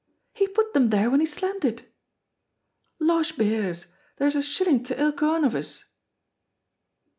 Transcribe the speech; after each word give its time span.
"He 0.33 0.47
put 0.47 0.73
them 0.73 0.89
there 0.89 1.11
when 1.11 1.19
he 1.19 1.27
slammed 1.27 1.63
it!" 1.63 1.93
"Losh 2.97 3.33
behears! 3.33 3.85
there's 4.17 4.33
a 4.35 4.41
shilling 4.41 4.81
to 4.85 4.99
ilka 4.99 5.25
ane 5.27 5.45
o' 5.45 5.55
us." 5.59 5.83